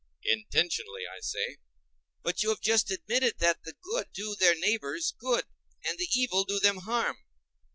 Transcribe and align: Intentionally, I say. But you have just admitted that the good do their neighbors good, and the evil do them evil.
Intentionally, 0.23 1.03
I 1.05 1.19
say. 1.19 1.59
But 2.23 2.41
you 2.41 2.49
have 2.49 2.59
just 2.59 2.89
admitted 2.89 3.37
that 3.37 3.63
the 3.63 3.73
good 3.83 4.07
do 4.13 4.33
their 4.35 4.55
neighbors 4.55 5.11
good, 5.15 5.45
and 5.85 5.99
the 5.99 6.07
evil 6.15 6.43
do 6.43 6.59
them 6.59 6.77
evil. 6.77 7.13